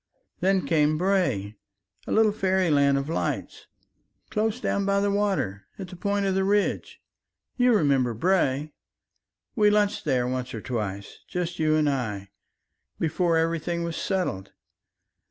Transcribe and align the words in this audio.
Then 0.39 0.65
came 0.65 0.97
Bray, 0.97 1.57
a 2.07 2.11
little 2.11 2.31
fairyland 2.31 2.97
of 2.97 3.07
lights 3.07 3.67
close 4.31 4.59
down 4.59 4.83
by 4.83 4.99
the 4.99 5.11
water 5.11 5.67
at 5.77 5.89
the 5.89 5.95
point 5.95 6.25
of 6.25 6.33
the 6.33 6.43
ridge... 6.43 6.99
you 7.55 7.71
remember 7.75 8.15
Bray, 8.15 8.73
we 9.55 9.69
lunched 9.69 10.03
there 10.05 10.27
once 10.27 10.55
or 10.55 10.61
twice, 10.61 11.19
just 11.27 11.59
you 11.59 11.75
and 11.75 11.87
I, 11.87 12.31
before 12.99 13.37
everything 13.37 13.83
was 13.83 13.95
settled 13.95 14.53